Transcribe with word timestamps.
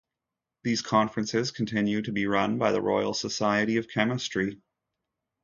These 0.63 0.81
conferences 0.81 1.51
continue 1.51 2.01
to 2.01 2.11
be 2.11 2.25
run 2.25 2.57
by 2.57 2.71
the 2.71 2.81
Royal 2.81 3.13
Society 3.13 3.77
of 3.77 3.87
Chemistry. 3.87 4.59